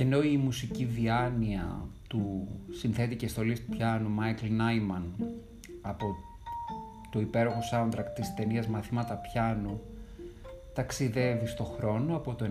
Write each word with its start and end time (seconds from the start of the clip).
Και 0.00 0.06
ενώ 0.06 0.22
η 0.22 0.36
μουσική 0.36 0.84
διάνοια 0.84 1.88
του 2.08 2.48
συνθέτη 2.70 3.16
και 3.16 3.28
στολής 3.28 3.62
πιάνου 3.62 4.08
Μάικλ 4.08 4.46
Νάιμαν 4.50 5.14
από 5.80 6.16
το 7.10 7.20
υπέροχο 7.20 7.58
soundtrack 7.72 8.06
της 8.14 8.34
ταινίας 8.34 8.66
Μαθήματα 8.66 9.14
Πιάνου 9.14 9.80
ταξιδεύει 10.74 11.46
στο 11.46 11.64
χρόνο 11.64 12.16
από 12.16 12.34
το 12.34 12.46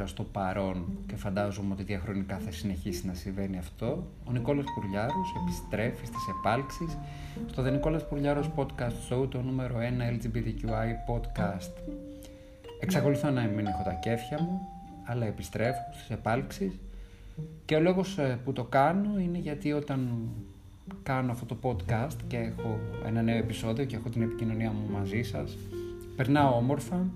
94 0.00 0.02
στο 0.04 0.22
παρόν 0.22 0.98
και 1.06 1.16
φαντάζομαι 1.16 1.72
ότι 1.72 1.82
διαχρονικά 1.82 2.38
θα 2.38 2.50
συνεχίσει 2.50 3.06
να 3.06 3.14
συμβαίνει 3.14 3.58
αυτό. 3.58 4.06
Ο 4.24 4.32
Νικόλας 4.32 4.64
Πουρλιάρος 4.74 5.34
επιστρέφει 5.42 6.06
στις 6.06 6.28
επάλξεις 6.38 6.98
στο 7.46 7.66
The 7.66 7.70
Νικόλας 7.70 8.08
Πουρλιάρος 8.08 8.50
Podcast 8.56 9.12
Show, 9.12 9.28
το 9.30 9.42
νούμερο 9.42 9.74
1 9.78 10.12
LGBTQI 10.12 11.12
podcast. 11.12 11.72
Εξακολουθώ 12.80 13.30
να 13.30 13.42
μην 13.42 13.66
έχω 13.66 13.82
τα 13.82 13.92
κέφια 13.92 14.42
μου, 14.42 14.77
αλλά 15.08 15.26
επιστρέφω 15.26 15.80
στις 15.92 16.10
επάλξεις 16.10 16.72
και 17.64 17.74
ο 17.74 17.80
λόγος 17.80 18.18
ε, 18.18 18.38
που 18.44 18.52
το 18.52 18.64
κάνω 18.64 19.18
είναι 19.18 19.38
γιατί 19.38 19.72
όταν 19.72 20.28
κάνω 21.02 21.32
αυτό 21.32 21.54
το 21.54 21.56
podcast 21.62 22.16
και 22.26 22.36
έχω 22.36 22.78
ένα 23.06 23.22
νέο 23.22 23.36
επεισόδιο 23.36 23.84
και 23.84 23.96
έχω 23.96 24.08
την 24.08 24.22
επικοινωνία 24.22 24.70
μου 24.70 24.98
μαζί 24.98 25.22
σας 25.22 25.56
περνάω 26.16 26.56
όμορφα 26.56 27.06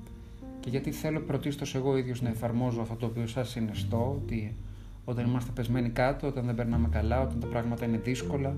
και 0.60 0.70
γιατί 0.70 0.90
θέλω 0.90 1.20
πρωτίστως 1.20 1.74
εγώ 1.74 1.96
ίδιος 1.96 2.22
να 2.22 2.28
εφαρμόζω 2.28 2.80
αυτό 2.80 2.94
το 2.94 3.06
οποίο 3.06 3.26
σας 3.26 3.48
συνιστώ 3.50 4.20
ότι 4.22 4.54
όταν 5.04 5.26
είμαστε 5.26 5.50
πεσμένοι 5.54 5.88
κάτω, 5.88 6.26
όταν 6.26 6.46
δεν 6.46 6.54
περνάμε 6.54 6.88
καλά, 6.88 7.20
όταν 7.20 7.40
τα 7.40 7.46
πράγματα 7.46 7.84
είναι 7.84 7.98
δύσκολα 7.98 8.56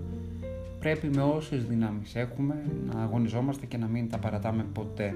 πρέπει 0.85 1.09
με 1.09 1.23
όσες 1.23 1.65
δυνάμεις 1.65 2.15
έχουμε 2.15 2.55
να 2.93 3.03
αγωνιζόμαστε 3.03 3.67
και 3.67 3.77
να 3.77 3.87
μην 3.87 4.09
τα 4.09 4.19
παρατάμε 4.19 4.67
ποτέ. 4.73 5.15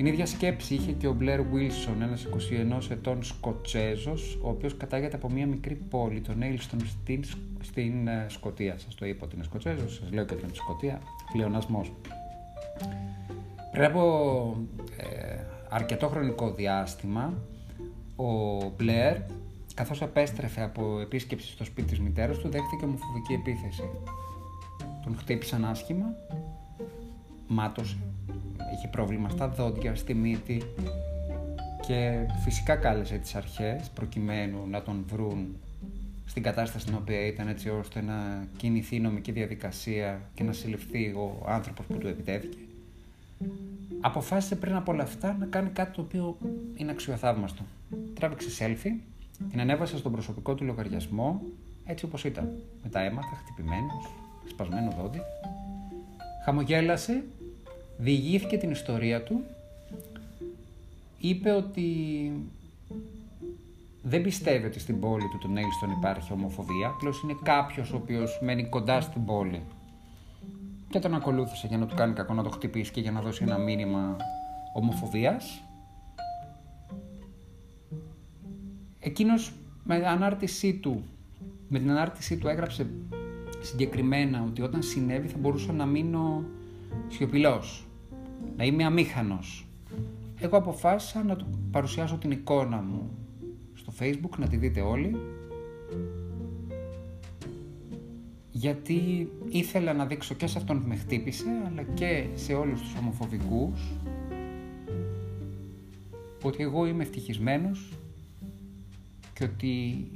Την 0.00 0.08
ίδια 0.08 0.26
σκέψη 0.26 0.74
είχε 0.74 0.92
και 0.92 1.06
ο 1.06 1.12
Μπλερ 1.12 1.42
Βίλσον, 1.42 2.02
ένας 2.02 2.26
21 2.86 2.90
ετών 2.90 3.22
Σκοτσέζος, 3.22 4.38
ο 4.42 4.48
οποίος 4.48 4.76
κατάγεται 4.76 5.16
από 5.16 5.30
μια 5.30 5.46
μικρή 5.46 5.74
πόλη, 5.74 6.20
τον 6.20 6.42
Έιλστον, 6.42 6.80
στην, 6.86 7.24
στην 7.60 8.08
ε, 8.08 8.26
Σκοτία. 8.28 8.78
Σας 8.78 8.94
το 8.94 9.06
είπα 9.06 9.24
ότι 9.24 9.34
είναι 9.34 9.44
Σκοτσέζος, 9.44 9.94
σας 9.94 10.12
λέω 10.12 10.24
και 10.24 10.34
ότι 10.34 10.42
είναι 10.42 10.54
Σκοτία, 10.54 11.00
πλεονασμός. 11.32 11.92
Πριν 13.72 13.84
από 13.84 14.56
ε, 14.96 15.44
αρκετό 15.68 16.08
χρονικό 16.08 16.52
διάστημα, 16.54 17.34
ο 18.16 18.24
Μπλερ, 18.76 19.16
καθώς 19.74 20.02
επέστρεφε 20.02 20.62
από 20.62 21.00
επίσκεψη 21.00 21.50
στο 21.50 21.64
σπίτι 21.64 21.88
της 21.88 22.00
μητέρας 22.00 22.38
του, 22.38 22.48
δέχτηκε 22.48 22.84
ομοφοβική 22.84 23.32
επίθεση. 23.32 23.90
Τον 25.04 25.16
χτύπησαν 25.16 25.64
άσχημα, 25.64 26.06
μάτωσε, 27.46 27.96
είχε 28.72 28.88
πρόβλημα 28.88 29.28
στα 29.28 29.48
δόντια, 29.48 29.94
στη 29.94 30.14
μύτη 30.14 30.62
και 31.86 32.26
φυσικά 32.44 32.76
κάλεσε 32.76 33.16
τις 33.16 33.34
αρχές 33.34 33.90
προκειμένου 33.94 34.66
να 34.70 34.82
τον 34.82 35.04
βρουν 35.08 35.56
στην 36.26 36.42
κατάσταση 36.42 36.82
στην 36.84 36.94
οποία 36.94 37.26
ήταν 37.26 37.48
έτσι 37.48 37.68
ώστε 37.70 38.02
να 38.02 38.46
κινηθεί 38.56 38.96
η 38.96 39.00
νομική 39.00 39.32
διαδικασία 39.32 40.20
και 40.34 40.42
να 40.42 40.52
συλληφθεί 40.52 41.06
ο 41.06 41.44
άνθρωπος 41.46 41.86
που 41.86 41.98
του 41.98 42.06
επιτέθηκε 42.06 42.58
αποφάσισε 44.00 44.56
πριν 44.56 44.74
από 44.74 44.92
όλα 44.92 45.02
αυτά 45.02 45.36
να 45.38 45.46
κάνει 45.46 45.68
κάτι 45.68 45.94
το 45.94 46.00
οποίο 46.00 46.36
είναι 46.76 46.90
αξιοθαύμαστο. 46.90 47.62
Τράβηξε 48.14 48.48
selfie, 48.58 49.00
την 49.50 49.60
ανέβασε 49.60 49.96
στον 49.96 50.12
προσωπικό 50.12 50.54
του 50.54 50.64
λογαριασμό 50.64 51.42
έτσι 51.84 52.04
όπως 52.04 52.24
ήταν. 52.24 52.52
Με 52.82 52.88
τα 52.90 53.00
αίματα, 53.00 53.40
χτυπημένος, 53.42 54.10
σπασμένο 54.48 54.94
δόντι. 55.00 55.20
Χαμογέλασε, 56.44 57.24
διηγήθηκε 58.00 58.56
την 58.56 58.70
ιστορία 58.70 59.22
του, 59.22 59.40
είπε 61.18 61.50
ότι 61.50 61.86
δεν 64.02 64.22
πιστεύει 64.22 64.66
ότι 64.66 64.78
στην 64.78 65.00
πόλη 65.00 65.28
του 65.30 65.38
τον 65.38 65.56
Έιλστον 65.56 65.90
υπάρχει 65.90 66.32
ομοφοβία, 66.32 66.88
απλώς 66.88 67.22
είναι 67.22 67.36
κάποιος 67.42 67.92
ο 67.92 67.96
οποίος 67.96 68.38
μένει 68.42 68.64
κοντά 68.64 69.00
στην 69.00 69.24
πόλη 69.24 69.62
και 70.90 70.98
τον 70.98 71.14
ακολούθησε 71.14 71.66
για 71.66 71.78
να 71.78 71.86
του 71.86 71.94
κάνει 71.94 72.12
κακό 72.12 72.34
να 72.34 72.42
το 72.42 72.50
χτυπήσει 72.50 72.92
και 72.92 73.00
για 73.00 73.10
να 73.10 73.20
δώσει 73.20 73.42
ένα 73.42 73.58
μήνυμα 73.58 74.16
ομοφοβίας. 74.72 75.62
Εκείνος 79.00 79.52
με 79.84 80.06
ανάρτησή 80.06 80.74
του, 80.74 81.04
με 81.68 81.78
την 81.78 81.90
ανάρτησή 81.90 82.36
του 82.36 82.48
έγραψε 82.48 82.86
συγκεκριμένα 83.60 84.44
ότι 84.46 84.62
όταν 84.62 84.82
συνέβη 84.82 85.28
θα 85.28 85.38
μπορούσα 85.38 85.72
να 85.72 85.86
μείνω 85.86 86.44
σιωπηλός, 87.08 87.84
να 88.60 88.66
είμαι 88.66 88.84
αμήχανος. 88.84 89.66
Εγώ 90.40 90.56
αποφάσισα 90.56 91.24
να 91.24 91.36
του 91.36 91.46
παρουσιάσω 91.70 92.16
την 92.16 92.30
εικόνα 92.30 92.76
μου 92.76 93.10
στο 93.74 93.92
facebook, 94.00 94.38
να 94.38 94.48
τη 94.48 94.56
δείτε 94.56 94.80
όλοι 94.80 95.16
γιατί 98.50 99.28
ήθελα 99.48 99.92
να 99.92 100.06
δείξω 100.06 100.34
και 100.34 100.46
σε 100.46 100.58
αυτόν 100.58 100.82
που 100.82 100.88
με 100.88 100.96
χτύπησε 100.96 101.44
αλλά 101.66 101.82
και 101.82 102.26
σε 102.34 102.52
όλους 102.52 102.80
τους 102.80 102.94
ομοφοβικούς 102.94 103.80
ότι 106.42 106.62
εγώ 106.62 106.86
είμαι 106.86 107.02
ευτυχισμένος 107.02 107.92
και 109.34 109.44
ότι 109.44 110.06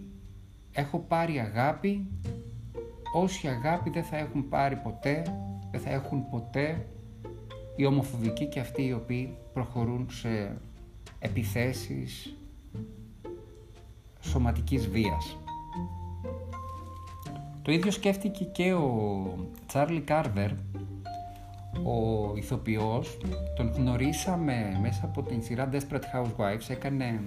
έχω 0.72 0.98
πάρει 0.98 1.38
αγάπη 1.38 2.06
όσοι 3.14 3.48
αγάπη 3.48 3.90
δεν 3.90 4.04
θα 4.04 4.16
έχουν 4.16 4.48
πάρει 4.48 4.76
ποτέ, 4.76 5.22
δεν 5.70 5.80
θα 5.80 5.90
έχουν 5.90 6.28
ποτέ 6.30 6.86
οι 7.76 7.86
ομοφοβικοί 7.86 8.46
και 8.46 8.60
αυτοί 8.60 8.82
οι 8.82 8.92
οποίοι 8.92 9.36
προχωρούν 9.52 10.06
σε 10.10 10.56
επιθέσεις 11.18 12.34
σωματικής 14.20 14.88
βίας. 14.88 15.36
Το 17.62 17.72
ίδιο 17.72 17.90
σκέφτηκε 17.90 18.44
και 18.44 18.72
ο 18.72 19.34
Τσάρλι 19.66 20.00
Κάρβερ, 20.00 20.50
ο 21.82 22.32
ηθοποιός. 22.36 23.18
Τον 23.56 23.72
γνωρίσαμε 23.72 24.78
μέσα 24.80 25.00
από 25.04 25.22
την 25.22 25.42
σειρά 25.42 25.68
Desperate 25.72 26.14
Housewives. 26.14 26.68
Έκανε 26.68 27.20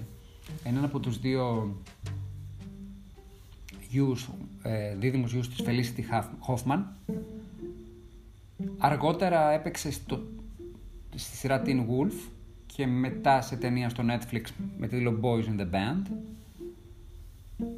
έναν 0.64 0.84
από 0.84 1.00
τους 1.00 1.20
δύο 1.20 1.76
γιους, 3.90 4.30
ε, 4.64 4.96
δίδυμους 4.96 5.32
γιους 5.32 5.50
της 5.50 5.66
Felicity 5.66 6.02
Hoffman. 6.48 6.84
Αργότερα 8.78 9.52
έπαιξε 9.52 9.92
στο, 9.92 10.22
στη 11.18 11.36
σειρά 11.36 11.62
Teen 11.66 11.80
Wolf 11.80 12.30
και 12.66 12.88
μετά 12.88 13.42
σε 13.42 13.56
ταινία 13.56 13.90
στο 13.90 14.04
Netflix 14.08 14.42
με 14.78 14.88
τίτλο 14.88 15.20
Boys 15.22 15.44
in 15.44 15.62
the 15.62 15.70
Band. 15.72 16.12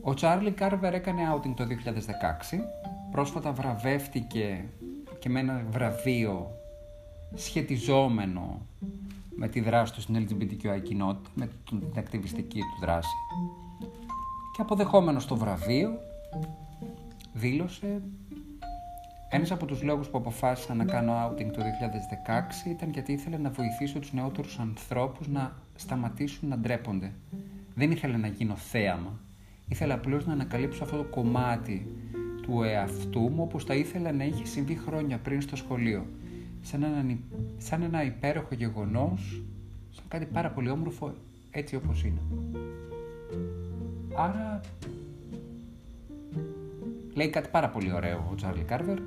Ο 0.01 0.13
Τσάρλι 0.13 0.51
Κάρβερ 0.51 0.93
έκανε 0.93 1.21
outing 1.33 1.53
το 1.55 1.63
2016. 1.63 2.57
Πρόσφατα 3.11 3.51
βραβεύτηκε 3.51 4.65
και 5.19 5.29
με 5.29 5.39
ένα 5.39 5.65
βραβείο 5.69 6.51
σχετιζόμενο 7.35 8.61
με 9.35 9.47
τη 9.47 9.59
δράση 9.59 9.93
του 9.93 10.01
στην 10.01 10.27
LGBTQI 10.27 10.83
κοινότητα, 10.83 11.29
με 11.33 11.49
την 11.69 11.81
ακτιβιστική 11.97 12.59
του 12.59 12.79
δράση. 12.81 13.15
Και 14.55 14.61
αποδεχόμενος 14.61 15.25
το 15.25 15.35
βραβείο, 15.35 15.89
δήλωσε 17.33 18.01
ένας 19.31 19.51
από 19.51 19.65
τους 19.65 19.83
λόγους 19.83 20.07
που 20.07 20.17
αποφάσισα 20.17 20.73
να 20.73 20.85
κάνω 20.85 21.13
outing 21.13 21.51
το 21.53 21.61
2016 22.65 22.69
ήταν 22.69 22.89
γιατί 22.89 23.11
ήθελε 23.11 23.37
να 23.37 23.49
βοηθήσω 23.49 23.99
τους 23.99 24.13
νεότερους 24.13 24.59
ανθρώπους 24.59 25.27
να 25.27 25.53
σταματήσουν 25.75 26.49
να 26.49 26.57
ντρέπονται. 26.57 27.11
Δεν 27.75 27.91
ήθελε 27.91 28.17
να 28.17 28.27
γίνω 28.27 28.55
θέαμα. 28.55 29.19
Ήθελα 29.67 29.93
απλώς 29.93 30.25
να 30.25 30.33
ανακαλύψω 30.33 30.83
αυτό 30.83 30.97
το 30.97 31.03
κομμάτι 31.03 31.87
του 32.41 32.63
εαυτού 32.63 33.19
μου 33.19 33.43
όπως 33.43 33.63
θα 33.63 33.75
ήθελα 33.75 34.11
να 34.11 34.23
είχε 34.23 34.45
συμβεί 34.45 34.75
χρόνια 34.75 35.17
πριν 35.17 35.41
στο 35.41 35.55
σχολείο. 35.55 36.05
Σαν 36.61 36.83
ένα, 36.83 37.17
σαν 37.57 37.81
ένα 37.81 38.03
υπέροχο 38.03 38.55
γεγονός, 38.55 39.43
σαν 39.89 40.03
κάτι 40.07 40.25
πάρα 40.25 40.49
πολύ 40.49 40.69
όμορφο 40.69 41.13
έτσι 41.51 41.75
όπως 41.75 42.03
είναι. 42.03 42.21
Άρα 44.17 44.61
λέει 47.13 47.29
κάτι 47.29 47.49
πάρα 47.49 47.69
πολύ 47.69 47.93
ωραίο 47.93 48.27
ο 48.31 48.35
Τσάρλι 48.35 48.63
Κάρβερ 48.63 48.99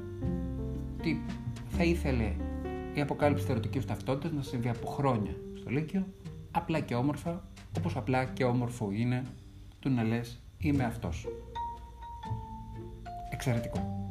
ότι 0.99 1.25
θα 1.69 1.85
ήθελε 1.85 2.33
η 2.95 3.01
αποκάλυψη 3.01 3.45
θεωρητικής 3.45 3.85
ταυτότητας 3.85 4.33
να 4.33 4.43
συμβεί 4.43 4.69
από 4.69 4.87
χρόνια 4.87 5.37
στο 5.55 5.71
Λύκειο 5.71 6.07
απλά 6.51 6.81
και 6.81 6.95
όμορφα 6.95 7.45
όπως 7.77 7.97
απλά 7.97 8.25
και 8.25 8.45
όμορφο 8.45 8.91
είναι 8.93 9.23
του 9.79 9.91
να 9.91 10.03
λες 10.03 10.43
είμαι 10.59 10.85
αυτός. 10.85 11.29
Εξαιρετικό. 13.31 14.02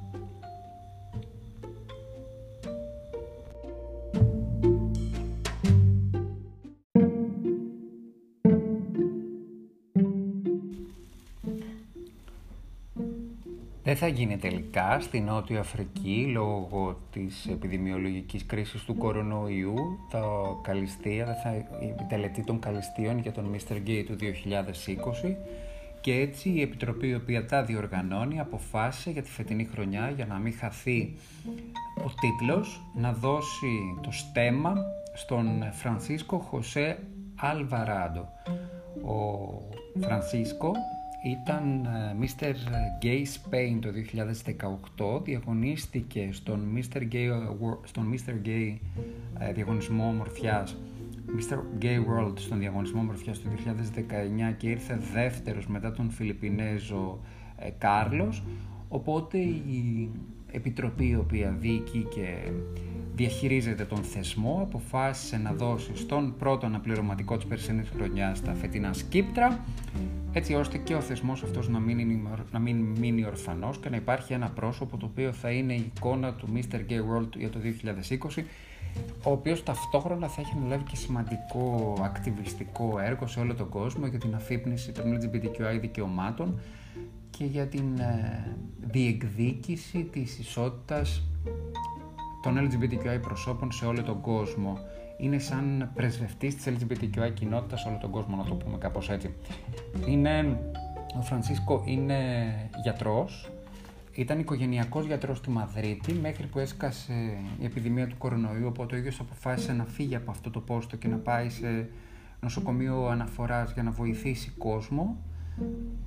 Δεν 13.91 13.99
θα 13.99 14.07
γίνει 14.07 14.37
τελικά 14.37 14.99
στη 14.99 15.19
Νότια 15.19 15.59
Αφρική 15.59 16.29
λόγω 16.33 16.99
της 17.11 17.47
επιδημιολογικής 17.51 18.45
κρίσης 18.45 18.83
του 18.83 18.97
κορονοϊού 18.97 19.73
τα 20.09 20.21
καλυστία, 20.61 21.25
θα, 21.43 21.55
η 21.81 22.05
τελετή 22.09 22.43
των 22.43 22.59
καλυστίων 22.59 23.19
για 23.19 23.31
τον 23.31 23.55
Mr. 23.55 23.73
Gay 23.73 24.03
του 24.05 24.15
2020 25.29 25.35
Και 26.01 26.13
έτσι 26.13 26.49
η 26.49 26.61
Επιτροπή 26.61 27.07
η 27.07 27.15
οποία 27.15 27.45
τα 27.45 27.63
διοργανώνει 27.63 28.39
αποφάσισε 28.39 29.11
για 29.11 29.21
τη 29.21 29.29
φετινή 29.29 29.65
χρονιά 29.73 30.09
για 30.15 30.25
να 30.25 30.35
μην 30.35 30.53
χαθεί 30.53 31.13
ο 31.97 32.11
τίτλος 32.21 32.81
να 32.95 33.13
δώσει 33.13 33.99
το 34.01 34.11
στέμα 34.11 34.75
στον 35.13 35.71
Φρανσίσκο 35.71 36.37
Χωσέ 36.37 36.99
Αλβαράντο. 37.35 38.29
Ο 39.03 39.99
Φρανσίσκο 39.99 40.71
ήταν 41.23 41.85
ε, 41.85 42.15
Mr. 42.21 42.53
Gay 43.01 43.23
Spain 43.23 43.79
το 43.81 43.89
2018, 45.17 45.23
διαγωνίστηκε 45.23 46.29
στον 46.31 46.59
Mr. 46.75 46.97
Gay, 46.97 47.29
στον 47.83 48.13
Mr. 48.13 48.47
Gay 48.47 48.77
ε, 49.39 49.53
διαγωνισμό 49.53 50.07
ομορφιάς 50.07 50.77
Mr. 51.27 51.83
Gay 51.83 51.97
World 51.97 52.33
στον 52.35 52.59
διαγωνισμό 52.59 52.99
ομορφιάς 52.99 53.41
το 53.41 53.49
2019 54.51 54.53
και 54.57 54.69
ήρθε 54.69 54.99
δεύτερος 55.13 55.67
μετά 55.67 55.91
τον 55.91 56.09
Φιλιππινέζο 56.09 57.19
ε, 57.57 57.69
Κάρλος 57.77 58.43
οπότε 58.89 59.37
η 59.37 60.09
επιτροπή 60.51 61.07
η 61.07 61.15
οποία 61.15 61.55
δίκη 61.59 62.07
και 62.15 62.51
διαχειρίζεται 63.15 63.85
τον 63.85 64.03
θεσμό 64.03 64.59
αποφάσισε 64.61 65.37
να 65.37 65.53
δώσει 65.53 65.91
στον 65.95 66.35
πρώτο 66.37 66.65
αναπληρωματικό 66.65 67.35
της 67.35 67.45
περσινής 67.45 67.89
χρονιάς 67.89 68.41
τα 68.41 68.53
φετινά 68.53 68.93
σκύπτρα 68.93 69.59
έτσι 70.33 70.53
ώστε 70.53 70.77
και 70.77 70.95
ο 70.95 71.01
θεσμός 71.01 71.43
αυτός 71.43 71.69
να 71.69 71.79
μην, 71.79 72.27
να 72.51 72.59
μην 72.59 72.77
μείνει 72.77 73.25
ορφανός 73.25 73.77
και 73.77 73.89
να 73.89 73.95
υπάρχει 73.95 74.33
ένα 74.33 74.49
πρόσωπο 74.49 74.97
το 74.97 75.05
οποίο 75.05 75.31
θα 75.31 75.51
είναι 75.51 75.73
η 75.73 75.91
εικόνα 75.95 76.33
του 76.33 76.47
Mr. 76.53 76.75
Gay 76.75 77.17
World 77.17 77.37
για 77.37 77.49
το 77.49 77.59
2020 78.35 78.43
ο 79.23 79.31
οποίος 79.31 79.63
ταυτόχρονα 79.63 80.27
θα 80.27 80.41
έχει 80.41 80.51
αναλάβει 80.57 80.83
και 80.83 80.95
σημαντικό 80.95 81.97
ακτιβιστικό 82.03 82.99
έργο 82.99 83.27
σε 83.27 83.39
όλο 83.39 83.55
τον 83.55 83.69
κόσμο 83.69 84.05
για 84.05 84.19
την 84.19 84.35
αφύπνιση 84.35 84.91
των 84.91 85.03
LGBTQI 85.19 85.79
δικαιωμάτων 85.81 86.59
και 87.29 87.45
για 87.45 87.67
την 87.67 87.99
ε, 87.99 88.55
διεκδίκηση 88.81 90.03
της 90.03 90.39
ισότητας 90.39 91.23
των 92.41 92.69
LGBTQI 92.69 93.21
προσώπων 93.21 93.71
σε 93.71 93.85
όλο 93.85 94.03
τον 94.03 94.21
κόσμο. 94.21 94.77
Είναι 95.21 95.39
σαν 95.39 95.91
πρεσβευτής 95.93 96.55
της 96.55 96.65
LGBTQI 96.67 97.33
κοινότητας 97.33 97.81
σε 97.81 97.87
όλο 97.87 97.97
τον 97.97 98.09
κόσμο, 98.09 98.35
να 98.35 98.43
το 98.43 98.55
πούμε 98.55 98.77
κάπως 98.77 99.09
έτσι. 99.09 99.33
Είναι, 100.07 100.59
ο 101.17 101.21
Φρανσίσκο 101.21 101.83
είναι 101.85 102.17
γιατρός, 102.83 103.51
ήταν 104.13 104.39
οικογενειακός 104.39 105.05
γιατρός 105.05 105.37
στη 105.37 105.49
Μαδρίτη 105.49 106.13
μέχρι 106.13 106.47
που 106.47 106.59
έσκασε 106.59 107.13
η 107.59 107.65
επιδημία 107.65 108.07
του 108.07 108.17
κορονοϊού, 108.17 108.67
οπότε 108.67 108.95
ο 108.95 108.97
ίδιος 108.97 109.19
αποφάσισε 109.19 109.73
να 109.73 109.85
φύγει 109.85 110.15
από 110.15 110.31
αυτό 110.31 110.49
το 110.49 110.59
πόστο 110.59 110.95
και 110.95 111.07
να 111.07 111.17
πάει 111.17 111.49
σε 111.49 111.89
νοσοκομείο 112.41 113.07
αναφοράς 113.07 113.71
για 113.73 113.83
να 113.83 113.91
βοηθήσει 113.91 114.51
κόσμο. 114.57 115.17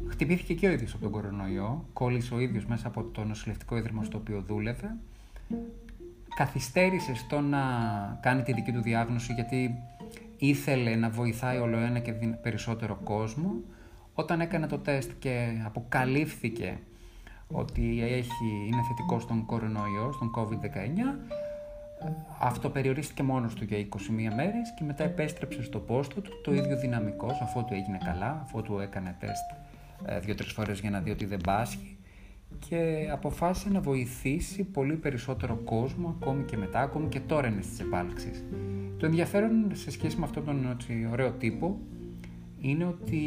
Χτυπήθηκε 0.09 0.55
και 0.55 0.69
ο 0.69 0.73
ίδιος 0.73 0.93
από 0.93 1.03
τον 1.03 1.13
κορονοϊό, 1.13 1.85
κόλλησε 1.93 2.35
ο 2.35 2.41
ίδιος 2.41 2.67
μέσα 2.67 2.87
από 2.87 3.03
το 3.03 3.25
νοσηλευτικό 3.25 3.77
ίδρυμα 3.77 4.05
στο 4.05 4.19
οποίο 4.19 4.43
δούλευε 4.47 4.97
καθυστέρησες 6.35 7.19
στο 7.19 7.41
να 7.41 7.61
κάνει 8.21 8.43
τη 8.43 8.53
δική 8.53 8.73
του 8.73 8.83
διάγνωση 8.83 9.33
γιατί 9.33 9.83
ήθελε 10.39 10.97
να 10.97 11.11
βοηθάει 11.11 11.59
όλο 11.59 11.79
ένα 11.79 11.99
και 11.99 12.13
περισσότερο 12.43 12.99
κόσμο. 13.05 13.53
Όταν 14.15 14.41
έκανε 14.41 14.67
το 14.67 14.79
τεστ 14.79 15.11
και 15.19 15.49
αποκαλύφθηκε 15.65 16.79
ότι 17.49 18.03
έχει, 18.03 18.67
είναι 18.67 18.83
θετικό 18.89 19.21
στον 19.21 19.47
κορονοϊό, 19.47 20.13
στον 20.13 20.31
COVID-19, 20.37 21.19
αυτό 22.41 22.71
περιορίστηκε 22.71 23.23
μόνος 23.23 23.55
του 23.55 23.65
για 23.65 23.79
21 23.79 23.89
μέρες 24.37 24.75
και 24.79 24.85
μετά 24.85 25.05
επέστρεψε 25.05 25.63
στο 25.63 25.79
πόστο 25.79 26.21
του 26.21 26.41
το 26.43 26.55
ίδιο 26.55 26.77
δυναμικός 26.79 27.41
αφού 27.41 27.65
του 27.65 27.75
έγινε 27.75 27.99
καλά, 28.05 28.41
αφού 28.43 28.63
του 28.63 28.79
έκανε 28.79 29.17
τεστ 29.21 29.51
ε, 30.07 30.19
δύο-τρεις 30.21 30.53
φορές 30.53 30.81
για 30.81 30.91
να 30.91 31.01
δει 31.01 31.11
ότι 31.11 31.25
δεν 31.25 31.41
πάσχει 31.45 31.99
και 32.59 33.09
αποφάσισε 33.13 33.69
να 33.69 33.81
βοηθήσει 33.81 34.65
πολύ 34.65 34.95
περισσότερο 34.95 35.57
κόσμο 35.65 36.17
ακόμη 36.21 36.45
και 36.45 36.57
μετά, 36.57 36.81
ακόμη 36.81 37.09
και 37.09 37.21
τώρα 37.21 37.49
είναι 37.49 37.63
στις 37.63 37.81
επάλξεις. 37.81 38.45
Το 38.99 39.07
ενδιαφέρον 39.07 39.71
σε 39.73 39.91
σχέση 39.91 40.19
με 40.19 40.25
αυτόν 40.25 40.45
τον 40.45 40.71
έτσι, 40.71 41.09
ωραίο 41.11 41.31
τύπο 41.31 41.79
είναι 42.61 42.85
ότι 42.85 43.21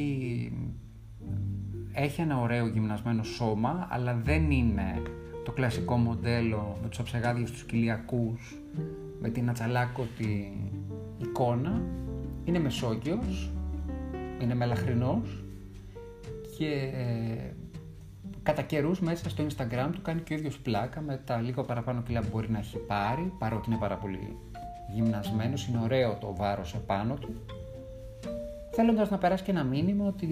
έχει 1.91 2.21
ένα 2.21 2.39
ωραίο 2.39 2.67
γυμνασμένο 2.67 3.23
σώμα, 3.23 3.87
αλλά 3.91 4.21
δεν 4.23 4.51
είναι 4.51 5.01
το 5.45 5.51
κλασικό 5.51 5.95
μοντέλο 5.95 6.77
με 6.81 6.87
τους 6.87 6.99
αψεγάδιους 6.99 7.51
τους 7.51 7.63
κοιλιακούς, 7.63 8.61
με 9.21 9.29
την 9.29 9.49
ατσαλάκωτη 9.49 10.53
εικόνα. 11.21 11.81
Είναι 12.45 12.59
μεσόγειος, 12.59 13.51
είναι 14.41 14.55
μελαχρινός 14.55 15.43
και 16.57 16.91
ε, 16.93 17.53
Κατά 18.47 18.61
καιρούς 18.61 18.99
μέσα 18.99 19.29
στο 19.29 19.43
Instagram 19.43 19.89
του 19.91 20.01
κάνει 20.01 20.21
και 20.21 20.33
ο 20.33 20.37
ίδιος 20.37 20.59
πλάκα 20.59 21.01
με 21.01 21.21
τα 21.25 21.37
λίγο 21.41 21.63
παραπάνω 21.63 22.01
κιλά 22.01 22.21
που 22.21 22.27
μπορεί 22.31 22.51
να 22.51 22.57
έχει 22.57 22.77
πάρει, 22.77 23.33
παρότι 23.39 23.69
είναι 23.69 23.79
πάρα 23.79 23.95
πολύ 23.95 24.37
γυμνασμένος, 24.93 25.67
είναι 25.67 25.79
ωραίο 25.83 26.17
το 26.19 26.35
βάρος 26.35 26.73
επάνω 26.73 27.13
του. 27.13 27.45
Θέλοντας 28.71 29.09
να 29.09 29.17
περάσει 29.17 29.43
και 29.43 29.51
ένα 29.51 29.63
μήνυμα 29.63 30.07
ότι 30.07 30.27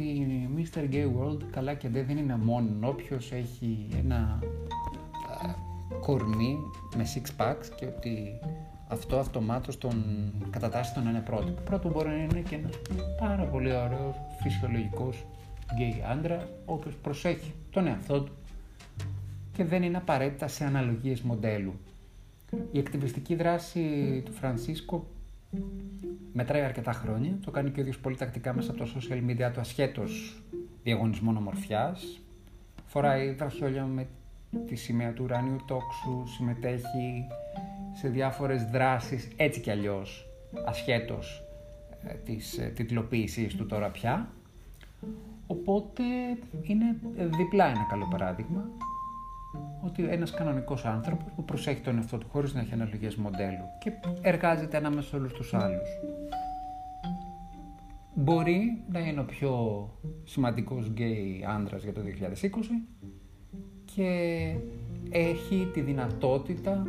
Mr. 0.57 0.93
Gay 0.93 1.05
World 1.05 1.43
καλά 1.51 1.73
και 1.73 1.89
δεν 1.89 2.17
είναι 2.17 2.37
μόνο 2.37 2.87
όποιος 2.89 3.31
έχει 3.31 3.87
ένα 4.03 4.39
κορμί 6.01 6.57
με 6.95 7.05
six 7.15 7.41
packs 7.41 7.65
και 7.75 7.85
ότι 7.85 8.39
αυτό 8.87 9.17
αυτομάτως 9.17 9.77
τον 9.77 10.03
κατατάσσει 10.49 10.93
τον 10.93 11.07
είναι 11.07 11.19
πρώτο. 11.25 11.51
Πρώτο 11.51 11.89
μπορεί 11.89 12.09
να 12.09 12.15
είναι 12.15 12.39
και 12.49 12.55
ένας 12.55 12.73
πάρα 13.19 13.43
πολύ 13.43 13.75
ωραίος 13.75 14.15
φυσιολογικός 14.41 15.25
γκέι 15.73 16.03
άντρα, 16.09 16.49
ο 16.65 16.73
οποίος 16.73 16.95
προσέχει 16.95 17.53
τον 17.71 17.87
εαυτό 17.87 18.21
του 18.21 18.31
και 19.53 19.63
δεν 19.63 19.83
είναι 19.83 19.97
απαραίτητα 19.97 20.47
σε 20.47 20.65
αναλογίες 20.65 21.21
μοντέλου. 21.21 21.73
Η 22.71 22.79
εκτιβιστική 22.79 23.35
δράση 23.35 24.21
του 24.25 24.31
Φρανσίσκο 24.31 25.07
μετράει 26.33 26.61
αρκετά 26.61 26.91
χρόνια, 26.91 27.37
το 27.45 27.51
κάνει 27.51 27.69
και 27.69 27.79
ο 27.79 27.81
ίδιος 27.81 27.99
πολύ 27.99 28.15
τακτικά 28.15 28.53
μέσα 28.53 28.71
από 28.71 28.79
το 28.79 28.91
social 28.95 29.29
media 29.29 29.51
του 29.53 29.59
ασχέτως 29.59 30.41
διαγωνισμών 30.83 31.37
ομορφιάς, 31.37 32.21
φοράει 32.85 33.33
βραχιόλια 33.33 33.85
με 33.85 34.07
τη 34.67 34.75
σημαία 34.75 35.13
του 35.13 35.23
ουράνιου 35.23 35.57
τόξου, 35.67 36.23
συμμετέχει 36.35 37.27
σε 37.93 38.07
διάφορες 38.07 38.63
δράσεις 38.63 39.27
έτσι 39.35 39.59
κι 39.61 39.71
αλλιώς 39.71 40.27
ασχέτως 40.65 41.43
ε, 42.07 42.13
της 42.13 42.57
ε, 42.57 42.71
τιτλοποίησης 42.75 43.55
του 43.55 43.65
τώρα 43.65 43.89
πια. 43.89 44.29
Οπότε 45.47 46.03
είναι 46.61 46.85
διπλά 47.37 47.65
ένα 47.65 47.85
καλό 47.89 48.07
παράδειγμα 48.11 48.69
ότι 49.81 50.03
ένας 50.03 50.31
κανονικός 50.31 50.85
άνθρωπος 50.85 51.31
που 51.35 51.43
προσέχει 51.43 51.81
τον 51.81 51.97
εαυτό 51.97 52.17
του 52.17 52.27
χωρίς 52.29 52.53
να 52.53 52.59
έχει 52.59 52.73
αναλογίες 52.73 53.15
μοντέλου 53.15 53.63
και 53.79 53.91
εργάζεται 54.21 54.77
ανάμεσα 54.77 55.07
σε 55.07 55.15
όλους 55.15 55.33
τους 55.33 55.53
άλλους. 55.53 55.89
Μπορεί 58.15 58.83
να 58.91 58.99
είναι 58.99 59.19
ο 59.19 59.25
πιο 59.25 59.53
σημαντικός 60.23 60.87
γκέι 60.87 61.45
άντρας 61.47 61.83
για 61.83 61.93
το 61.93 62.01
2020 62.01 62.05
και 63.95 64.09
έχει 65.09 65.69
τη 65.73 65.81
δυνατότητα 65.81 66.83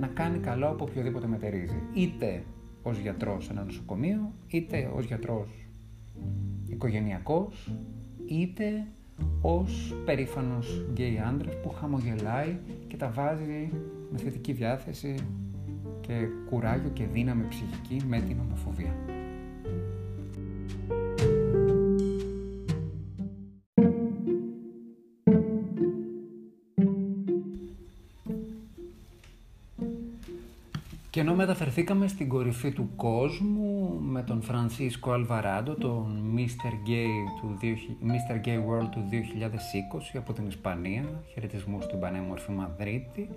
να 0.00 0.06
κάνει 0.06 0.38
καλό 0.38 0.68
από 0.68 0.84
οποιοδήποτε 0.84 1.26
μετερίζει. 1.26 1.82
Είτε 1.94 2.44
ως 2.82 2.98
γιατρός 2.98 3.44
σε 3.44 3.52
ένα 3.52 3.64
νοσοκομείο, 3.64 4.32
είτε 4.46 4.90
ως 4.94 5.04
γιατρός 5.04 5.68
οικογενειακός, 6.66 7.74
είτε 8.30 8.86
ως 9.42 9.94
περήφανος 10.04 10.84
γκέι 10.92 11.18
άντρας 11.28 11.54
που 11.62 11.68
χαμογελάει 11.70 12.58
και 12.86 12.96
τα 12.96 13.10
βάζει 13.10 13.70
με 14.12 14.18
θετική 14.18 14.52
διάθεση 14.52 15.14
και 16.00 16.12
κουράγιο 16.50 16.90
και 16.90 17.04
δύναμη 17.06 17.46
ψυχική 17.48 18.06
με 18.06 18.20
την 18.20 18.38
ομοφοβία. 18.40 18.94
Και 31.10 31.20
ενώ 31.20 31.34
μεταφερθήκαμε 31.34 32.08
στην 32.08 32.28
κορυφή 32.28 32.70
του 32.70 32.90
κόσμου 32.96 33.98
με 34.00 34.22
τον 34.22 34.42
Φρανσίσκο 34.42 35.12
Αλβαράντο, 35.12 35.74
τον 35.74 36.34
Mr. 36.36 36.88
Gay, 36.88 37.40
του, 37.40 37.58
Mr. 38.06 38.46
Gay 38.46 38.56
World 38.56 38.88
του 38.90 39.04
2020 40.14 40.16
από 40.16 40.32
την 40.32 40.46
Ισπανία, 40.46 41.22
χαιρετισμούς 41.32 41.84
στην 41.84 42.00
πανέμορφη 42.00 42.50
Μαδρίτη, 42.50 43.28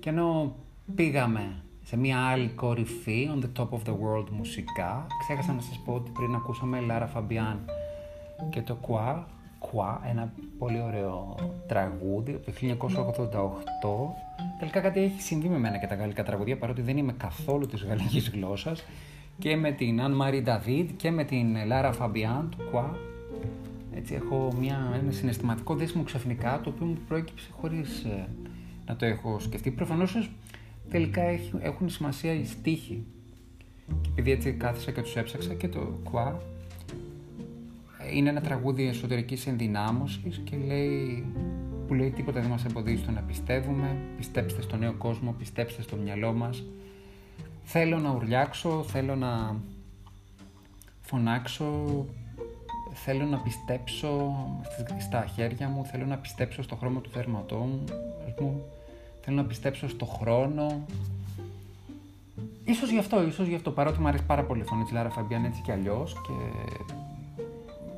και 0.00 0.08
ενώ 0.08 0.54
πήγαμε 0.94 1.62
σε 1.82 1.96
μια 1.96 2.18
άλλη 2.18 2.48
κορυφή, 2.48 3.28
on 3.34 3.44
the 3.44 3.62
top 3.62 3.68
of 3.68 3.82
the 3.88 3.92
world 3.92 4.28
μουσικά, 4.30 5.06
ξέχασα 5.20 5.52
να 5.52 5.60
σας 5.60 5.80
πω 5.84 5.92
ότι 5.92 6.10
πριν 6.10 6.34
ακούσαμε 6.34 6.80
Λάρα 6.80 7.06
Φαμπιάν 7.06 7.64
και 8.50 8.62
το 8.62 8.76
Qua, 8.88 9.22
Qua, 9.60 9.96
ένα 10.10 10.32
πολύ 10.58 10.80
ωραίο 10.80 11.34
τραγούδι 11.66 12.32
από 12.32 12.44
το 12.44 12.52
1988 13.82 14.49
Τελικά 14.60 14.80
κάτι 14.80 15.00
έχει 15.00 15.20
συμβεί 15.20 15.48
με 15.48 15.58
μένα 15.58 15.78
και 15.78 15.86
τα 15.86 15.94
γαλλικά 15.94 16.22
τραγουδία, 16.22 16.58
παρότι 16.58 16.82
δεν 16.82 16.96
είμαι 16.96 17.12
καθόλου 17.12 17.66
της 17.66 17.84
γαλλικής 17.84 18.28
γλώσσας 18.34 18.84
και 19.38 19.56
με 19.56 19.72
την 19.72 20.00
Αν 20.00 20.20
Marie 20.22 20.44
David 20.44 20.86
και 20.96 21.10
με 21.10 21.24
την 21.24 21.56
Lara 21.70 21.92
Fabian 21.98 22.44
του 22.50 22.58
Qua 22.72 22.84
Έτσι, 23.94 24.14
έχω 24.14 24.52
μια, 24.60 25.00
ένα 25.02 25.12
συναισθηματικό 25.12 25.74
δέσμο 25.74 26.02
ξαφνικά, 26.02 26.60
το 26.62 26.70
οποίο 26.70 26.86
μου 26.86 26.98
προέκυψε 27.08 27.48
χωρίς 27.60 28.04
ε, 28.04 28.28
να 28.86 28.96
το 28.96 29.04
έχω 29.04 29.38
σκεφτεί. 29.40 29.70
Προφανώς 29.70 30.30
τελικά 30.90 31.22
έχουν 31.60 31.88
σημασία 31.88 32.32
οι 32.32 32.44
στίχοι. 32.44 33.04
Και 34.02 34.08
επειδή 34.10 34.30
έτσι 34.30 34.52
κάθισα 34.52 34.90
και 34.90 35.02
τους 35.02 35.16
έψαξα 35.16 35.54
και 35.54 35.68
το 35.68 35.98
κουά, 36.02 36.40
είναι 38.14 38.28
ένα 38.28 38.40
τραγούδι 38.40 38.86
εσωτερικής 38.86 39.46
ενδυνάμωσης 39.46 40.40
και 40.44 40.56
λέει, 40.66 41.24
που 41.90 41.96
λέει 41.96 42.10
τίποτα 42.10 42.40
δεν 42.40 42.50
μας 42.50 42.64
εμποδίζει 42.64 43.02
το 43.02 43.10
να 43.10 43.20
πιστεύουμε, 43.20 43.96
πιστέψτε 44.16 44.62
στο 44.62 44.76
νέο 44.76 44.92
κόσμο, 44.92 45.32
πιστέψτε 45.38 45.82
στο 45.82 45.96
μυαλό 45.96 46.32
μας. 46.32 46.64
Θέλω 47.64 47.98
να 47.98 48.10
ουρλιάξω, 48.10 48.82
θέλω 48.82 49.16
να 49.16 49.56
φωνάξω, 51.00 51.84
θέλω 52.92 53.24
να 53.24 53.38
πιστέψω 53.38 54.34
στα 55.00 55.26
χέρια 55.34 55.68
μου, 55.68 55.84
θέλω 55.84 56.06
να 56.06 56.16
πιστέψω 56.16 56.62
στο 56.62 56.76
χρώμα 56.76 57.00
του 57.00 57.10
θέρματός 57.10 57.66
μου, 58.40 58.62
θέλω 59.20 59.36
να 59.36 59.44
πιστέψω 59.44 59.88
στο 59.88 60.04
χρόνο. 60.04 60.84
Ίσως 62.64 62.90
γι' 62.90 62.98
αυτό, 62.98 63.26
ίσως 63.26 63.46
γι' 63.46 63.54
αυτό, 63.54 63.70
παρότι 63.70 64.00
μου 64.00 64.08
αρέσει 64.08 64.24
πάρα 64.24 64.44
πολύ 64.44 64.60
η 64.60 64.64
φωνή 64.64 64.82
της 64.82 64.92
Λάρα 64.92 65.10
Φαμπιάν 65.10 65.44
έτσι 65.44 65.60
κι 65.62 65.72
αλλιώς 65.72 66.12
και 66.12 66.32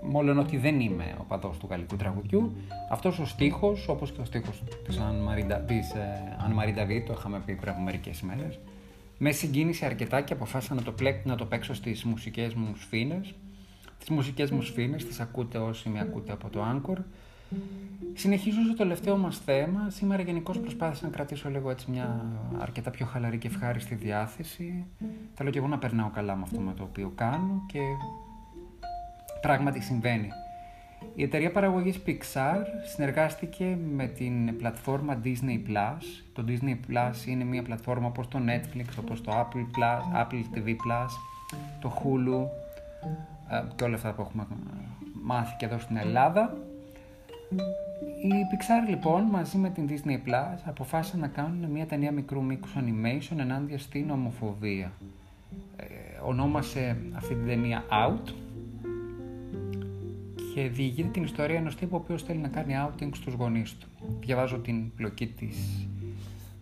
μόλον 0.02 0.38
ότι 0.38 0.56
δεν 0.56 0.80
είμαι 0.80 1.14
ο 1.18 1.23
παδός 1.23 1.59
του 1.59 1.66
γαλλικού 1.71 1.97
τραγουδιού, 1.97 2.52
αυτός 2.90 3.18
ο 3.18 3.26
στίχος, 3.26 3.88
όπως 3.88 4.12
και 4.12 4.21
ο 4.21 4.25
στίχος 4.25 4.62
της 4.85 4.99
Αν 4.99 6.52
Μαρή 6.52 6.73
Νταβί, 6.73 7.02
το 7.02 7.12
είχαμε 7.18 7.42
πει 7.47 7.54
πριν 7.54 7.73
από 7.73 7.80
μερικές 7.80 8.21
ημέρες, 8.21 8.59
με 9.18 9.30
συγκίνησε 9.30 9.87
αρκετά 9.87 10.21
και 10.21 10.32
αποφάσισα 10.32 10.75
να 10.75 10.82
το, 10.82 10.92
πλέκ, 10.92 11.25
να 11.26 11.37
το 11.37 11.44
παίξω 11.44 11.75
στις 11.75 12.04
μουσικές 12.04 12.54
μου 12.54 12.75
σφήνες. 12.76 13.35
Τις 13.99 14.09
μουσικές 14.09 14.50
μου 14.50 14.62
σφήνες 14.62 15.04
τις 15.04 15.21
ακούτε 15.21 15.59
όσοι 15.59 15.88
με 15.88 16.00
ακούτε 16.00 16.32
από 16.32 16.49
το 16.49 16.61
Anchor. 16.73 16.99
Συνεχίζω 18.14 18.62
στο 18.62 18.75
τελευταίο 18.75 19.16
μας 19.16 19.38
θέμα. 19.38 19.90
Σήμερα 19.90 20.23
γενικώς 20.23 20.59
προσπάθησα 20.59 21.04
να 21.04 21.12
κρατήσω 21.12 21.49
λίγο 21.49 21.71
έτσι 21.71 21.90
μια 21.90 22.26
αρκετά 22.59 22.90
πιο 22.90 23.06
χαλαρή 23.06 23.38
και 23.38 23.47
ευχάριστη 23.47 23.94
διάθεση. 23.94 24.87
Θέλω 25.35 25.50
και 25.50 25.59
εγώ 25.59 25.68
να 25.68 25.78
περνάω 25.78 26.11
καλά 26.11 26.37
με 26.37 26.42
αυτό 26.42 26.61
με 26.61 26.73
το 26.73 26.82
οποίο 26.82 27.12
κάνω 27.14 27.62
και 27.66 27.78
πράγματι 29.42 29.80
συμβαίνει. 29.80 30.28
Η 31.14 31.22
εταιρεία 31.22 31.50
παραγωγής 31.50 32.00
Pixar 32.06 32.62
συνεργάστηκε 32.94 33.78
με 33.94 34.06
την 34.06 34.56
πλατφόρμα 34.56 35.20
Disney+. 35.25 35.68
Plus. 35.68 36.02
Το 36.32 36.44
Disney 36.49 36.76
Plus 36.90 37.26
είναι 37.26 37.44
μια 37.44 37.62
πλατφόρμα 37.62 38.06
όπως 38.06 38.28
το 38.28 38.38
Netflix, 38.46 38.84
όπως 39.00 39.20
το 39.20 39.32
Apple, 39.32 39.78
Plus, 39.78 40.22
Apple 40.22 40.58
TV+, 40.58 40.68
Plus, 40.68 41.11
το 41.80 42.02
Hulu 42.02 42.46
ε, 43.50 43.62
και 43.76 43.84
όλα 43.84 43.94
αυτά 43.94 44.12
που 44.12 44.22
έχουμε 44.22 44.46
μάθει 45.22 45.56
και 45.56 45.64
εδώ 45.64 45.78
στην 45.78 45.96
Ελλάδα. 45.96 46.56
Η 48.22 48.28
Pixar 48.28 48.88
λοιπόν 48.88 49.22
μαζί 49.22 49.58
με 49.58 49.70
την 49.70 49.88
Disney 49.88 50.28
Plus 50.28 50.58
αποφάσισαν 50.64 51.20
να 51.20 51.28
κάνουν 51.28 51.70
μια 51.70 51.87
ταινία 51.87 52.12
μικρού 52.12 52.42
μήκους 52.42 52.72
animation 52.76 53.38
ενάντια 53.38 53.78
στην 53.78 54.11
ομοφοβία. 54.11 54.92
Ε, 55.76 55.84
ονόμασε 56.25 56.96
αυτή 57.14 57.34
την 57.34 57.46
ταινία 57.46 57.84
Out 57.90 58.32
και 60.54 60.68
διηγείται 60.68 61.09
την 61.09 61.23
ιστορία 61.23 61.56
ενός 61.56 61.76
τύπου 61.76 61.97
ο 61.97 61.99
οποίος 62.02 62.23
θέλει 62.23 62.38
να 62.38 62.49
κάνει 62.49 62.75
outing 62.76 63.09
στους 63.12 63.35
γονείς 63.35 63.76
του. 63.76 63.87
Διαβάζω 64.21 64.59
την 64.59 64.94
πλοκή 64.94 65.26
της, 65.26 65.87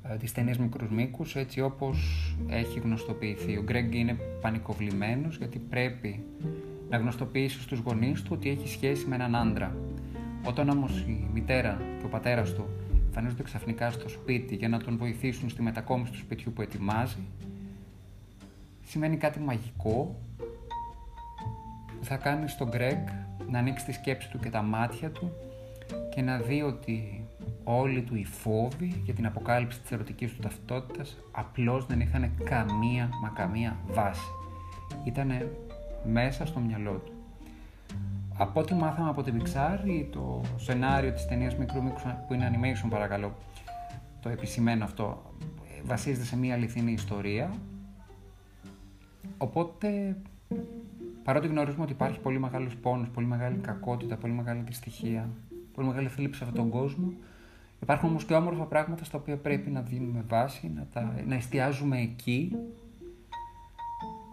ε, 0.02 0.16
της 0.16 0.32
ταινίας 0.32 0.58
μικρούς 0.58 0.90
μήκους 0.90 1.36
έτσι 1.36 1.60
όπως 1.60 1.98
έχει 2.48 2.78
γνωστοποιηθεί. 2.80 3.56
Ο 3.56 3.62
Γκρέγκ 3.62 3.94
είναι 3.94 4.16
πανικοβλημένος 4.40 5.36
γιατί 5.36 5.58
πρέπει 5.58 6.24
να 6.90 6.96
γνωστοποιήσει 6.96 7.60
στους 7.60 7.78
γονείς 7.78 8.22
του 8.22 8.30
ότι 8.32 8.48
έχει 8.48 8.68
σχέση 8.68 9.06
με 9.06 9.14
έναν 9.14 9.36
άντρα. 9.36 9.76
Όταν 10.46 10.68
όμως 10.68 11.00
η 11.00 11.28
μητέρα 11.32 11.80
και 11.98 12.04
ο 12.04 12.08
πατέρας 12.08 12.54
του 12.54 12.64
εμφανίζονται 13.06 13.42
ξαφνικά 13.42 13.90
στο 13.90 14.08
σπίτι 14.08 14.54
για 14.54 14.68
να 14.68 14.78
τον 14.78 14.96
βοηθήσουν 14.96 15.48
στη 15.48 15.62
μετακόμιση 15.62 16.12
του 16.12 16.18
σπιτιού 16.18 16.52
που 16.52 16.62
ετοιμάζει, 16.62 17.18
σημαίνει 18.84 19.16
κάτι 19.16 19.38
μαγικό 19.38 20.20
που 21.98 22.04
θα 22.04 22.16
κάνει 22.16 22.48
στον 22.48 22.68
Γκρέγκ 22.68 23.06
να 23.50 23.58
ανοίξει 23.58 23.84
τη 23.84 23.92
σκέψη 23.92 24.30
του 24.30 24.38
και 24.38 24.50
τα 24.50 24.62
μάτια 24.62 25.10
του 25.10 25.32
και 26.14 26.22
να 26.22 26.38
δει 26.38 26.62
ότι 26.62 27.24
όλοι 27.64 28.02
του 28.02 28.16
οι 28.16 28.24
φόβοι 28.24 29.02
για 29.04 29.14
την 29.14 29.26
αποκάλυψη 29.26 29.80
της 29.80 29.90
ερωτικής 29.90 30.32
του 30.32 30.40
ταυτότητας 30.42 31.16
απλώς 31.30 31.86
δεν 31.86 32.00
είχαν 32.00 32.30
καμία 32.44 33.08
μα 33.22 33.28
καμία 33.28 33.76
βάση. 33.86 34.28
Ήτανε 35.04 35.50
μέσα 36.04 36.46
στο 36.46 36.60
μυαλό 36.60 37.02
του. 37.04 37.12
Από 38.36 38.60
ό,τι 38.60 38.74
μάθαμε 38.74 39.08
από 39.08 39.22
την 39.22 39.42
Pixar, 39.42 40.06
το 40.10 40.40
σενάριο 40.56 41.12
της 41.12 41.26
ταινίας 41.26 41.56
μικρού 41.56 41.82
μήκους 41.82 42.02
που 42.26 42.34
είναι 42.34 42.50
animation 42.52 42.88
παρακαλώ, 42.90 43.36
το 44.20 44.28
επισημένο 44.28 44.84
αυτό, 44.84 45.22
βασίζεται 45.84 46.24
σε 46.24 46.36
μια 46.36 46.54
αληθινή 46.54 46.92
ιστορία. 46.92 47.50
Οπότε 49.38 50.16
Παρότι 51.30 51.48
γνωρίζουμε 51.48 51.82
ότι 51.82 51.92
υπάρχει 51.92 52.20
πολύ 52.20 52.38
μεγάλος 52.38 52.76
πόνος, 52.76 53.08
πολύ 53.08 53.26
μεγάλη 53.26 53.56
κακότητα, 53.56 54.16
πολύ 54.16 54.32
μεγάλη 54.32 54.62
δυστυχία, 54.66 55.28
πολύ 55.74 55.88
μεγάλη 55.88 56.08
θλίψη 56.08 56.38
σε 56.38 56.44
αυτόν 56.44 56.60
τον 56.60 56.80
κόσμο, 56.80 57.12
υπάρχουν 57.82 58.08
όμως 58.08 58.24
και 58.24 58.34
όμορφα 58.34 58.64
πράγματα 58.64 59.04
στα 59.04 59.18
οποία 59.18 59.36
πρέπει 59.36 59.70
να 59.70 59.80
δίνουμε 59.80 60.24
βάση, 60.28 60.72
να, 60.74 60.86
τα, 60.92 61.14
να 61.26 61.34
εστιάζουμε 61.34 62.00
εκεί, 62.00 62.56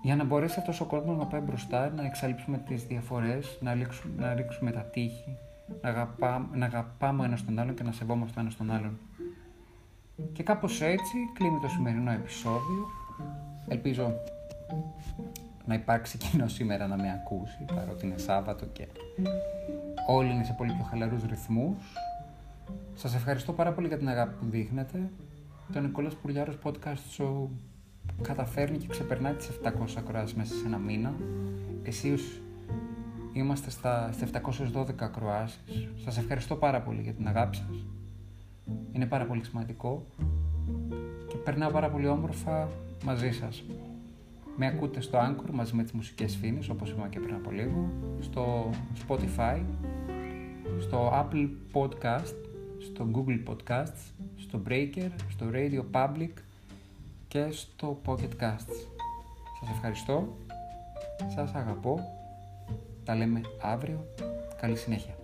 για 0.01 0.15
να 0.15 0.23
μπορέσει 0.23 0.59
αυτός 0.59 0.81
ο 0.81 0.85
κόσμος 0.85 1.17
να 1.17 1.25
πάει 1.25 1.41
μπροστά, 1.41 1.89
να 1.95 2.05
εξαλείψουμε 2.05 2.57
τις 2.57 2.83
διαφορές, 2.83 3.57
να, 3.61 3.75
να 4.17 4.33
ρίξουμε 4.33 4.71
τα 4.71 4.81
τείχη, 4.81 5.37
να, 5.81 5.89
αγαπά, 5.89 6.49
να 6.53 6.65
αγαπάμε 6.65 7.25
ένας 7.25 7.45
τον 7.45 7.59
άλλον 7.59 7.75
και 7.75 7.83
να 7.83 7.91
σεβόμαστε 7.91 8.39
ένας 8.39 8.55
τον 8.55 8.71
άλλον. 8.71 8.97
Και 10.33 10.43
κάπως 10.43 10.81
έτσι 10.81 11.15
κλείνει 11.33 11.59
το 11.61 11.67
σημερινό 11.67 12.11
επεισόδιο. 12.11 12.87
Ελπίζω 13.67 14.13
να 15.67 15.73
υπάρξει 15.73 16.17
κοινό 16.17 16.47
σήμερα 16.47 16.87
να 16.87 16.95
με 16.97 17.11
ακούσει, 17.11 17.65
παρότι 17.75 18.05
είναι 18.05 18.17
Σάββατο 18.17 18.65
και 18.65 18.87
όλοι 20.07 20.31
είναι 20.31 20.43
σε 20.43 20.53
πολύ 20.57 20.71
πιο 20.71 20.83
χαλαρούς 20.83 21.23
ρυθμούς. 21.23 21.75
Σας 22.93 23.15
ευχαριστώ 23.15 23.53
πάρα 23.53 23.71
πολύ 23.71 23.87
για 23.87 23.97
την 23.97 24.09
αγάπη 24.09 24.35
που 24.39 24.45
δείχνετε. 24.49 25.09
Το 25.73 25.79
Νικόλας 25.79 26.13
Πουρλιάρος 26.13 26.57
Podcast 26.63 27.17
Show 27.17 27.47
καταφέρνει 28.21 28.77
και 28.77 28.87
ξεπερνάει 28.87 29.33
τις 29.33 29.47
700 29.47 29.97
ακροάσεις 29.97 30.35
μέσα 30.35 30.53
σε 30.53 30.65
ένα 30.65 30.77
μήνα. 30.77 31.13
Εσείς 31.83 32.41
είμαστε 33.33 33.69
στα, 33.69 34.09
712 34.13 35.05
ακροάσεις. 35.05 35.87
Σας 36.03 36.17
ευχαριστώ 36.17 36.55
πάρα 36.55 36.81
πολύ 36.81 37.01
για 37.01 37.13
την 37.13 37.27
αγάπη 37.27 37.55
σας. 37.55 37.85
Είναι 38.91 39.05
πάρα 39.05 39.25
πολύ 39.25 39.43
σημαντικό 39.43 40.05
και 41.27 41.37
περνάω 41.37 41.71
πάρα 41.71 41.89
πολύ 41.89 42.07
όμορφα 42.07 42.69
μαζί 43.03 43.31
σας. 43.31 43.63
Με 44.59 44.65
ακούτε 44.65 45.01
στο 45.01 45.19
Anchor 45.19 45.49
μαζί 45.51 45.75
με 45.75 45.83
τις 45.83 45.91
μουσικές 45.91 46.35
φίνες, 46.35 46.69
όπως 46.69 46.89
είπαμε 46.89 47.09
και 47.09 47.19
πριν 47.19 47.35
από 47.35 47.51
λίγο, 47.51 47.89
στο 48.19 48.69
Spotify, 49.07 49.61
στο 50.79 51.11
Apple 51.13 51.49
Podcast, 51.73 52.35
στο 52.79 53.07
Google 53.13 53.43
Podcasts, 53.49 54.11
στο 54.37 54.61
Breaker, 54.67 55.09
στο 55.29 55.45
Radio 55.53 55.83
Public 55.91 56.31
και 57.27 57.47
στο 57.51 58.01
Pocket 58.05 58.41
Casts. 58.41 58.77
Σας 59.59 59.69
ευχαριστώ, 59.73 60.37
σας 61.35 61.53
αγαπώ, 61.53 61.99
τα 63.05 63.15
λέμε 63.15 63.41
αύριο, 63.61 64.05
καλή 64.61 64.77
συνέχεια. 64.77 65.16